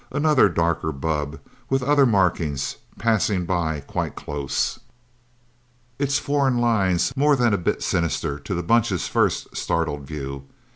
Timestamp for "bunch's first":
8.63-9.55